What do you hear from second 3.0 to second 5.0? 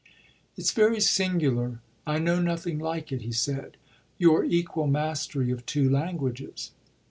it," he said "your equal